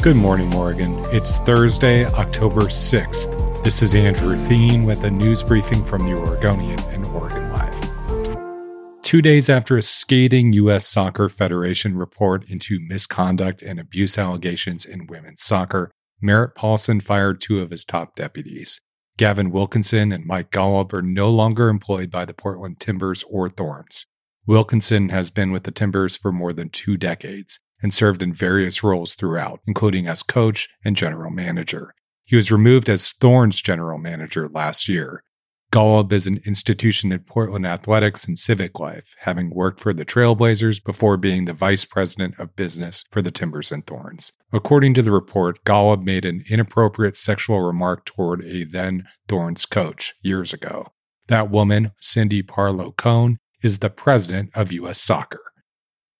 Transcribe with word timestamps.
Good 0.00 0.14
morning, 0.14 0.54
Oregon. 0.54 0.94
It's 1.06 1.40
Thursday, 1.40 2.06
October 2.06 2.60
6th. 2.60 3.64
This 3.64 3.82
is 3.82 3.96
Andrew 3.96 4.36
Theen 4.36 4.84
with 4.84 5.02
a 5.02 5.10
news 5.10 5.42
briefing 5.42 5.84
from 5.84 6.04
the 6.04 6.16
Oregonian 6.16 6.78
and 6.82 7.04
Oregon 7.06 7.52
Live. 7.52 9.02
Two 9.02 9.20
days 9.20 9.50
after 9.50 9.76
a 9.76 9.82
scathing 9.82 10.52
U.S. 10.52 10.86
Soccer 10.86 11.28
Federation 11.28 11.98
report 11.98 12.48
into 12.48 12.78
misconduct 12.78 13.60
and 13.60 13.80
abuse 13.80 14.16
allegations 14.16 14.86
in 14.86 15.08
women's 15.08 15.42
soccer, 15.42 15.90
Merritt 16.20 16.54
Paulson 16.54 17.00
fired 17.00 17.40
two 17.40 17.58
of 17.58 17.72
his 17.72 17.84
top 17.84 18.14
deputies. 18.14 18.80
Gavin 19.16 19.50
Wilkinson 19.50 20.12
and 20.12 20.24
Mike 20.24 20.52
Golub 20.52 20.92
are 20.92 21.02
no 21.02 21.28
longer 21.28 21.68
employed 21.68 22.08
by 22.08 22.24
the 22.24 22.32
Portland 22.32 22.78
Timbers 22.78 23.24
or 23.28 23.50
Thorns. 23.50 24.06
Wilkinson 24.46 25.08
has 25.08 25.28
been 25.28 25.50
with 25.50 25.64
the 25.64 25.72
Timbers 25.72 26.16
for 26.16 26.30
more 26.30 26.52
than 26.52 26.70
two 26.70 26.96
decades 26.96 27.58
and 27.82 27.92
served 27.92 28.22
in 28.22 28.32
various 28.32 28.82
roles 28.82 29.14
throughout, 29.14 29.60
including 29.66 30.06
as 30.06 30.22
coach 30.22 30.68
and 30.84 30.96
general 30.96 31.30
manager. 31.30 31.94
He 32.24 32.36
was 32.36 32.52
removed 32.52 32.88
as 32.88 33.10
Thorns 33.10 33.62
general 33.62 33.98
manager 33.98 34.48
last 34.48 34.88
year. 34.88 35.22
Golub 35.70 36.12
is 36.12 36.26
an 36.26 36.40
institution 36.46 37.12
in 37.12 37.20
Portland 37.20 37.66
athletics 37.66 38.26
and 38.26 38.38
civic 38.38 38.80
life, 38.80 39.14
having 39.20 39.50
worked 39.50 39.80
for 39.80 39.92
the 39.92 40.04
Trailblazers 40.04 40.82
before 40.82 41.18
being 41.18 41.44
the 41.44 41.52
vice 41.52 41.84
president 41.84 42.38
of 42.38 42.56
business 42.56 43.04
for 43.10 43.20
the 43.20 43.30
Timbers 43.30 43.70
and 43.70 43.86
Thorns. 43.86 44.32
According 44.50 44.94
to 44.94 45.02
the 45.02 45.12
report, 45.12 45.62
Golub 45.64 46.04
made 46.04 46.24
an 46.24 46.42
inappropriate 46.48 47.18
sexual 47.18 47.60
remark 47.60 48.06
toward 48.06 48.42
a 48.44 48.64
then 48.64 49.04
Thorns 49.26 49.66
coach 49.66 50.14
years 50.22 50.54
ago. 50.54 50.92
That 51.26 51.50
woman, 51.50 51.92
Cindy 52.00 52.42
Parlow 52.42 52.96
Cone, 52.96 53.38
is 53.62 53.80
the 53.80 53.90
president 53.90 54.50
of 54.54 54.72
U.S. 54.72 55.00
Soccer. 55.00 55.47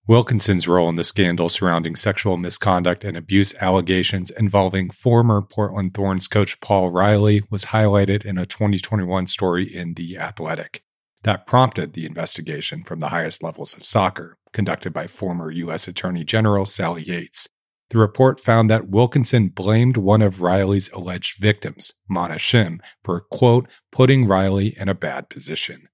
Wilkinson's 0.08 0.66
role 0.66 0.88
in 0.88 0.94
the 0.94 1.04
scandal 1.04 1.50
surrounding 1.50 1.94
sexual 1.94 2.38
misconduct 2.38 3.04
and 3.04 3.14
abuse 3.14 3.54
allegations 3.60 4.30
involving 4.30 4.88
former 4.88 5.42
Portland 5.42 5.92
Thorns 5.92 6.26
coach 6.26 6.62
Paul 6.62 6.88
Riley 6.88 7.42
was 7.50 7.66
highlighted 7.66 8.24
in 8.24 8.38
a 8.38 8.46
2021 8.46 9.26
story 9.26 9.64
in 9.64 9.92
The 9.92 10.16
Athletic. 10.16 10.82
That 11.24 11.46
prompted 11.46 11.92
the 11.92 12.06
investigation 12.06 12.84
from 12.84 13.00
the 13.00 13.08
highest 13.08 13.42
levels 13.42 13.76
of 13.76 13.84
soccer, 13.84 14.38
conducted 14.54 14.94
by 14.94 15.08
former 15.08 15.50
U.S. 15.50 15.86
Attorney 15.86 16.24
General 16.24 16.64
Sally 16.64 17.02
Yates. 17.02 17.46
The 17.90 17.98
report 17.98 18.40
found 18.40 18.70
that 18.70 18.88
Wilkinson 18.88 19.48
blamed 19.48 19.98
one 19.98 20.22
of 20.22 20.40
Riley's 20.40 20.90
alleged 20.92 21.38
victims, 21.38 21.92
Mana 22.08 22.36
Shim, 22.36 22.78
for, 23.04 23.26
quote, 23.30 23.68
putting 23.92 24.26
Riley 24.26 24.74
in 24.78 24.88
a 24.88 24.94
bad 24.94 25.28
position. 25.28 25.88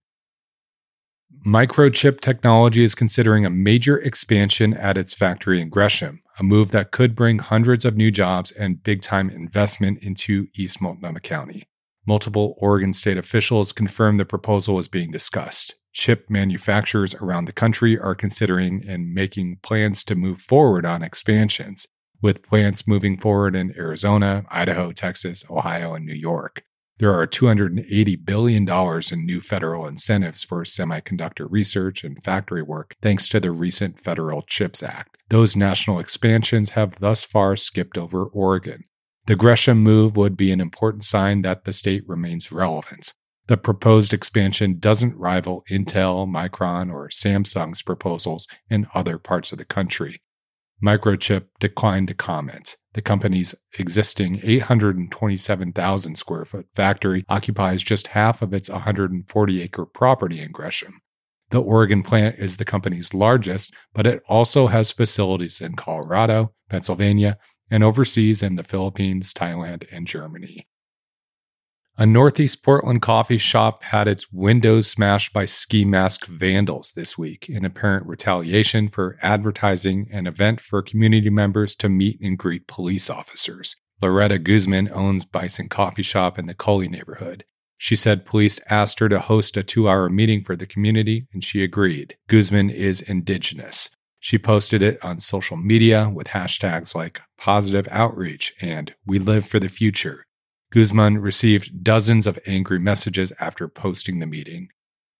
Microchip 1.46 2.20
Technology 2.20 2.82
is 2.82 2.94
considering 2.94 3.44
a 3.44 3.50
major 3.50 3.98
expansion 3.98 4.72
at 4.74 4.96
its 4.96 5.12
factory 5.12 5.60
in 5.60 5.68
Gresham, 5.68 6.22
a 6.38 6.42
move 6.42 6.70
that 6.70 6.90
could 6.90 7.14
bring 7.14 7.38
hundreds 7.38 7.84
of 7.84 7.96
new 7.96 8.10
jobs 8.10 8.50
and 8.50 8.82
big 8.82 9.02
time 9.02 9.28
investment 9.28 10.02
into 10.02 10.48
East 10.54 10.80
Multnomah 10.80 11.20
County. 11.20 11.64
Multiple 12.06 12.54
Oregon 12.58 12.92
state 12.92 13.18
officials 13.18 13.72
confirmed 13.72 14.20
the 14.20 14.24
proposal 14.24 14.78
is 14.78 14.88
being 14.88 15.10
discussed. 15.10 15.74
Chip 15.92 16.28
manufacturers 16.28 17.14
around 17.14 17.44
the 17.44 17.52
country 17.52 17.98
are 17.98 18.14
considering 18.14 18.82
and 18.86 19.14
making 19.14 19.58
plans 19.62 20.02
to 20.04 20.14
move 20.14 20.40
forward 20.40 20.84
on 20.84 21.02
expansions, 21.02 21.86
with 22.20 22.42
plants 22.42 22.86
moving 22.86 23.16
forward 23.16 23.54
in 23.54 23.74
Arizona, 23.76 24.44
Idaho, 24.50 24.92
Texas, 24.92 25.44
Ohio, 25.50 25.94
and 25.94 26.04
New 26.04 26.14
York. 26.14 26.64
There 26.98 27.12
are 27.12 27.26
$280 27.26 28.24
billion 28.24 28.68
in 28.68 29.26
new 29.26 29.40
federal 29.40 29.86
incentives 29.86 30.44
for 30.44 30.62
semiconductor 30.62 31.46
research 31.50 32.04
and 32.04 32.22
factory 32.22 32.62
work 32.62 32.94
thanks 33.02 33.26
to 33.28 33.40
the 33.40 33.50
recent 33.50 33.98
Federal 33.98 34.42
CHIPS 34.42 34.82
Act. 34.82 35.16
Those 35.28 35.56
national 35.56 35.98
expansions 35.98 36.70
have 36.70 37.00
thus 37.00 37.24
far 37.24 37.56
skipped 37.56 37.98
over 37.98 38.24
Oregon. 38.24 38.84
The 39.26 39.34
Gresham 39.34 39.78
move 39.78 40.16
would 40.16 40.36
be 40.36 40.52
an 40.52 40.60
important 40.60 41.02
sign 41.02 41.42
that 41.42 41.64
the 41.64 41.72
state 41.72 42.06
remains 42.06 42.52
relevant. 42.52 43.12
The 43.46 43.56
proposed 43.56 44.14
expansion 44.14 44.78
doesn't 44.78 45.16
rival 45.16 45.64
Intel, 45.70 46.28
Micron, 46.28 46.92
or 46.92 47.08
Samsung's 47.08 47.82
proposals 47.82 48.46
in 48.70 48.86
other 48.94 49.18
parts 49.18 49.50
of 49.50 49.58
the 49.58 49.64
country. 49.64 50.20
Microchip 50.82 51.46
declined 51.60 52.08
to 52.08 52.14
comment. 52.14 52.76
The 52.94 53.02
company's 53.02 53.54
existing 53.78 54.40
827,000 54.42 56.16
square 56.16 56.44
foot 56.44 56.66
factory 56.74 57.24
occupies 57.28 57.82
just 57.82 58.08
half 58.08 58.42
of 58.42 58.54
its 58.54 58.70
140 58.70 59.62
acre 59.62 59.86
property 59.86 60.40
in 60.40 60.52
Gresham. 60.52 61.00
The 61.50 61.62
Oregon 61.62 62.02
plant 62.02 62.36
is 62.38 62.56
the 62.56 62.64
company's 62.64 63.14
largest, 63.14 63.74
but 63.92 64.06
it 64.06 64.22
also 64.28 64.68
has 64.68 64.90
facilities 64.90 65.60
in 65.60 65.74
Colorado, 65.74 66.52
Pennsylvania, 66.68 67.38
and 67.70 67.82
overseas 67.82 68.42
in 68.42 68.56
the 68.56 68.62
Philippines, 68.62 69.32
Thailand, 69.32 69.86
and 69.90 70.06
Germany. 70.06 70.66
A 71.96 72.06
Northeast 72.06 72.64
Portland 72.64 73.02
coffee 73.02 73.38
shop 73.38 73.84
had 73.84 74.08
its 74.08 74.32
windows 74.32 74.88
smashed 74.88 75.32
by 75.32 75.44
ski 75.44 75.84
mask 75.84 76.26
vandals 76.26 76.92
this 76.92 77.16
week 77.16 77.48
in 77.48 77.64
apparent 77.64 78.04
retaliation 78.06 78.88
for 78.88 79.16
advertising 79.22 80.08
an 80.10 80.26
event 80.26 80.60
for 80.60 80.82
community 80.82 81.30
members 81.30 81.76
to 81.76 81.88
meet 81.88 82.20
and 82.20 82.36
greet 82.36 82.66
police 82.66 83.08
officers. 83.08 83.76
Loretta 84.02 84.40
Guzman 84.40 84.90
owns 84.92 85.24
Bison 85.24 85.68
Coffee 85.68 86.02
Shop 86.02 86.36
in 86.36 86.46
the 86.46 86.52
Cully 86.54 86.88
neighborhood. 86.88 87.44
She 87.78 87.94
said 87.94 88.26
police 88.26 88.58
asked 88.68 88.98
her 88.98 89.08
to 89.08 89.20
host 89.20 89.56
a 89.56 89.62
two 89.62 89.88
hour 89.88 90.08
meeting 90.08 90.42
for 90.42 90.56
the 90.56 90.66
community, 90.66 91.28
and 91.32 91.44
she 91.44 91.62
agreed. 91.62 92.16
Guzman 92.26 92.70
is 92.70 93.02
indigenous. 93.02 93.90
She 94.18 94.36
posted 94.36 94.82
it 94.82 94.98
on 95.04 95.20
social 95.20 95.56
media 95.56 96.10
with 96.12 96.26
hashtags 96.26 96.92
like 96.96 97.20
positive 97.38 97.86
outreach 97.92 98.52
and 98.60 98.92
we 99.06 99.20
live 99.20 99.46
for 99.46 99.60
the 99.60 99.68
future. 99.68 100.24
Guzman 100.74 101.18
received 101.18 101.84
dozens 101.84 102.26
of 102.26 102.36
angry 102.48 102.80
messages 102.80 103.32
after 103.38 103.68
posting 103.68 104.18
the 104.18 104.26
meeting. 104.26 104.70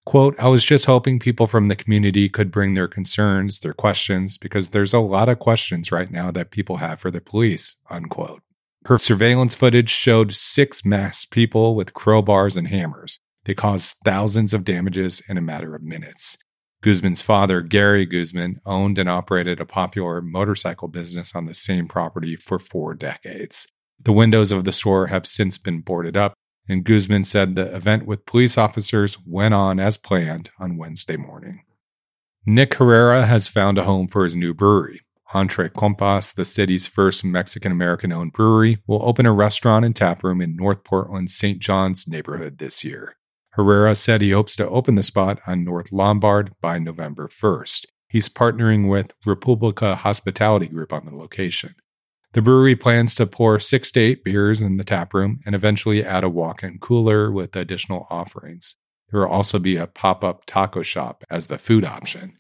Quote, 0.05 0.35
I 0.37 0.49
was 0.49 0.65
just 0.65 0.87
hoping 0.87 1.21
people 1.21 1.47
from 1.47 1.69
the 1.69 1.77
community 1.77 2.29
could 2.29 2.51
bring 2.51 2.75
their 2.75 2.89
concerns, 2.89 3.61
their 3.61 3.73
questions, 3.73 4.37
because 4.37 4.71
there's 4.71 4.93
a 4.93 4.99
lot 4.99 5.29
of 5.29 5.39
questions 5.39 5.93
right 5.93 6.11
now 6.11 6.33
that 6.33 6.51
people 6.51 6.79
have 6.79 6.99
for 6.99 7.13
the 7.13 7.21
police, 7.21 7.77
unquote. 7.89 8.43
Her 8.87 8.99
surveillance 8.99 9.55
footage 9.55 9.91
showed 9.91 10.35
six 10.35 10.85
masked 10.85 11.31
people 11.31 11.77
with 11.77 11.95
crowbars 11.95 12.57
and 12.57 12.67
hammers. 12.67 13.21
They 13.45 13.55
caused 13.55 13.99
thousands 14.05 14.55
of 14.55 14.65
damages 14.65 15.23
in 15.29 15.39
a 15.39 15.41
matter 15.41 15.77
of 15.77 15.85
minutes. 15.85 16.37
Guzman's 16.83 17.23
father, 17.23 17.61
Gary 17.61 18.07
Guzman, 18.07 18.59
owned 18.67 18.99
and 18.99 19.09
operated 19.09 19.61
a 19.61 19.67
popular 19.67 20.21
motorcycle 20.21 20.89
business 20.89 21.33
on 21.33 21.47
the 21.47 21.55
same 21.55 21.87
property 21.87 22.35
for 22.35 22.59
four 22.59 22.95
decades. 22.95 23.69
The 24.01 24.13
windows 24.13 24.53
of 24.53 24.65
the 24.65 24.73
store 24.73 25.07
have 25.09 25.27
since 25.27 25.59
been 25.59 25.81
boarded 25.81 26.17
up, 26.17 26.35
and 26.69 26.85
Guzman 26.85 27.25
said 27.25 27.55
the 27.55 27.75
event 27.75 28.07
with 28.07 28.27
police 28.27 28.57
officers 28.59 29.19
went 29.27 29.55
on 29.55 29.79
as 29.79 29.97
planned 29.97 30.51
on 30.59 30.77
Wednesday 30.77 31.17
morning. 31.17 31.63
Nick 32.47 32.75
Herrera 32.75 33.27
has 33.27 33.49
found 33.49 33.79
a 33.79 33.85
home 33.85 34.09
for 34.09 34.25
his 34.25 34.37
new 34.37 34.53
brewery. 34.53 35.01
Entre 35.33 35.69
Compas, 35.69 36.33
the 36.35 36.45
city's 36.45 36.87
first 36.87 37.25
Mexican 37.25 37.73
American 37.73 38.13
owned 38.13 38.33
brewery, 38.33 38.79
will 38.87 39.03
open 39.03 39.27
a 39.27 39.33
restaurant 39.33 39.85
and 39.85 39.97
tap 39.97 40.23
room 40.23 40.41
in 40.41 40.55
North 40.55 40.85
Portland's 40.85 41.35
St. 41.35 41.59
John's 41.59 42.07
neighborhood 42.07 42.59
this 42.59 42.85
year. 42.85 43.17
Herrera 43.51 43.95
said 43.95 44.21
he 44.21 44.31
hopes 44.31 44.57
to 44.57 44.69
open 44.69 44.95
the 44.95 45.03
spot 45.03 45.41
on 45.47 45.65
North 45.65 45.91
Lombard 45.91 46.53
by 46.61 46.79
November 46.79 47.29
1st. 47.29 47.87
He's 48.09 48.29
partnering 48.29 48.89
with 48.89 49.13
Republica 49.27 49.97
Hospitality 49.97 50.67
Group 50.67 50.93
on 50.93 51.05
the 51.05 51.17
location. 51.17 51.75
The 52.35 52.43
brewery 52.43 52.75
plans 52.75 53.15
to 53.15 53.27
pour 53.27 53.61
six 53.61 53.93
to 53.93 54.01
eight 54.01 54.25
beers 54.25 54.61
in 54.61 54.77
the 54.77 54.83
tap 54.83 55.15
room 55.15 55.39
and 55.47 55.55
eventually 55.55 56.05
add 56.05 56.25
a 56.25 56.29
walk 56.29 56.65
in 56.65 56.79
cooler 56.79 57.31
with 57.31 57.55
additional 57.55 58.09
offerings. 58.11 58.75
There 59.11 59.21
will 59.21 59.29
also 59.29 59.61
be 59.61 59.77
a 59.77 59.87
pop 59.87 60.25
up 60.25 60.45
taco 60.45 60.83
shop 60.83 61.23
as 61.31 61.47
the 61.47 61.59
food 61.59 61.85
option. 61.85 62.35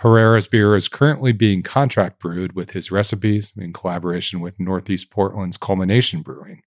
Herrera's 0.00 0.46
beer 0.46 0.76
is 0.76 0.86
currently 0.86 1.32
being 1.32 1.62
contract 1.62 2.18
brewed 2.18 2.52
with 2.52 2.72
his 2.72 2.92
recipes 2.92 3.54
in 3.56 3.72
collaboration 3.72 4.40
with 4.40 4.60
Northeast 4.60 5.10
Portland's 5.10 5.56
Culmination 5.56 6.20
Brewing. 6.20 6.60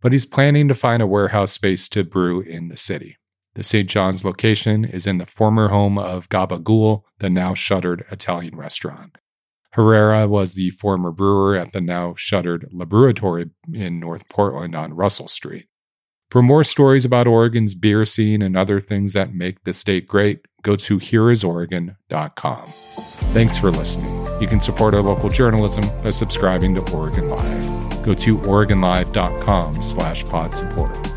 But 0.00 0.12
he's 0.12 0.26
planning 0.26 0.68
to 0.68 0.74
find 0.74 1.02
a 1.02 1.08
warehouse 1.08 1.50
space 1.50 1.88
to 1.88 2.04
brew 2.04 2.40
in 2.40 2.68
the 2.68 2.76
city. 2.76 3.16
The 3.56 3.64
St. 3.64 3.90
John's 3.90 4.24
location 4.24 4.84
is 4.84 5.08
in 5.08 5.18
the 5.18 5.26
former 5.26 5.70
home 5.70 5.98
of 5.98 6.28
Gabagool, 6.28 7.02
the 7.18 7.30
now 7.30 7.54
shuttered 7.54 8.04
Italian 8.12 8.54
restaurant. 8.54 9.18
Herrera 9.76 10.26
was 10.26 10.54
the 10.54 10.70
former 10.70 11.10
brewer 11.10 11.54
at 11.54 11.72
the 11.72 11.82
now 11.82 12.14
shuttered 12.16 12.66
Laboratory 12.72 13.50
in 13.74 14.00
North 14.00 14.26
Portland 14.30 14.74
on 14.74 14.94
Russell 14.94 15.28
Street. 15.28 15.66
For 16.30 16.40
more 16.40 16.64
stories 16.64 17.04
about 17.04 17.26
Oregon's 17.26 17.74
beer 17.74 18.06
scene 18.06 18.40
and 18.40 18.56
other 18.56 18.80
things 18.80 19.12
that 19.12 19.34
make 19.34 19.64
the 19.64 19.74
state 19.74 20.08
great, 20.08 20.40
go 20.62 20.76
to 20.76 20.96
hereisoregon.com. 20.96 22.66
Thanks 23.34 23.58
for 23.58 23.70
listening. 23.70 24.26
You 24.40 24.46
can 24.46 24.62
support 24.62 24.94
our 24.94 25.02
local 25.02 25.28
journalism 25.28 25.84
by 26.02 26.08
subscribing 26.08 26.74
to 26.76 26.92
Oregon 26.94 27.28
Live. 27.28 28.02
Go 28.02 28.14
to 28.14 28.38
oregonlive.com 28.38 29.82
slash 29.82 30.24
pod 30.24 30.54
support. 30.54 31.15